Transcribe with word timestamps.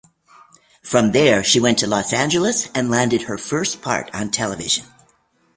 From 0.81 1.11
there 1.11 1.43
she 1.43 1.59
went 1.59 1.77
to 1.77 1.85
Los 1.85 2.11
Angeles 2.11 2.69
and 2.73 2.89
landed 2.89 3.21
her 3.21 3.37
first 3.37 3.83
part 3.83 4.09
on 4.15 4.31
television. 4.31 4.85